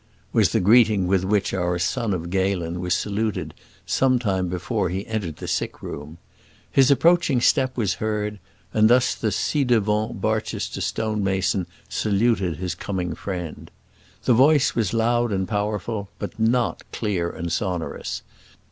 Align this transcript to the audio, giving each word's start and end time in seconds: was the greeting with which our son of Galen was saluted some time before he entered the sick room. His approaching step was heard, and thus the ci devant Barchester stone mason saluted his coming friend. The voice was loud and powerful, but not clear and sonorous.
was 0.33 0.51
the 0.51 0.59
greeting 0.59 1.05
with 1.05 1.23
which 1.23 1.53
our 1.53 1.77
son 1.77 2.11
of 2.11 2.31
Galen 2.31 2.79
was 2.79 2.95
saluted 2.95 3.53
some 3.85 4.17
time 4.17 4.47
before 4.47 4.89
he 4.89 5.05
entered 5.05 5.35
the 5.35 5.47
sick 5.47 5.83
room. 5.83 6.17
His 6.71 6.89
approaching 6.89 7.39
step 7.39 7.77
was 7.77 7.93
heard, 8.01 8.39
and 8.73 8.89
thus 8.89 9.13
the 9.13 9.29
ci 9.29 9.63
devant 9.63 10.19
Barchester 10.19 10.81
stone 10.81 11.23
mason 11.23 11.67
saluted 11.87 12.55
his 12.55 12.73
coming 12.73 13.13
friend. 13.13 13.69
The 14.23 14.33
voice 14.33 14.73
was 14.73 14.91
loud 14.91 15.31
and 15.31 15.47
powerful, 15.47 16.09
but 16.17 16.39
not 16.39 16.81
clear 16.91 17.29
and 17.29 17.51
sonorous. 17.51 18.23